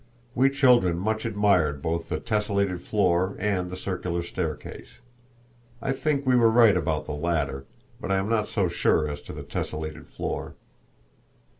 [0.33, 4.95] We children much admired both the tessellated floor and the circular staircase.
[5.79, 7.65] I think we were right about the latter,
[7.99, 10.55] but I am not so sure as to the tessellated floor.